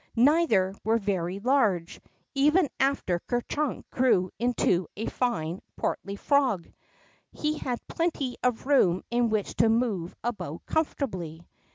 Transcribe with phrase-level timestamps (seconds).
[0.17, 6.67] Keither were very large, but even after Ker Chunk grew into a fine, portly frog,
[7.31, 11.03] he had THE ROCK FROG 17 plenty of room in which to move about comfort
[11.03, 11.47] ably.